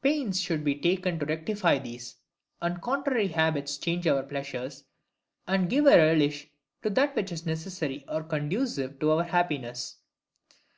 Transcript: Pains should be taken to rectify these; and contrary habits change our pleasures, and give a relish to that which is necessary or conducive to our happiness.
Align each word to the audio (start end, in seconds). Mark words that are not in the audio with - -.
Pains 0.00 0.40
should 0.40 0.64
be 0.64 0.74
taken 0.74 1.18
to 1.18 1.26
rectify 1.26 1.78
these; 1.78 2.16
and 2.62 2.80
contrary 2.80 3.28
habits 3.28 3.76
change 3.76 4.06
our 4.06 4.22
pleasures, 4.22 4.84
and 5.46 5.68
give 5.68 5.84
a 5.84 5.98
relish 5.98 6.48
to 6.82 6.88
that 6.88 7.14
which 7.14 7.30
is 7.30 7.44
necessary 7.44 8.02
or 8.08 8.22
conducive 8.24 8.98
to 9.00 9.10
our 9.10 9.24
happiness. 9.24 9.98